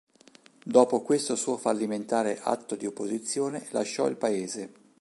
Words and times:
Dopo 0.63 1.03
questo 1.03 1.35
suo 1.35 1.57
fallimentare 1.57 2.39
atto 2.41 2.75
di 2.75 2.87
opposizione, 2.87 3.67
lasciò 3.69 4.07
il 4.07 4.15
paese. 4.17 4.73